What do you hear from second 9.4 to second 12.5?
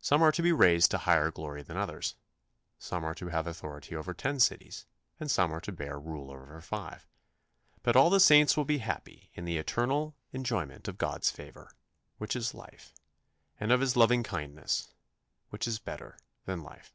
the eternal enjoyment of God's favour, which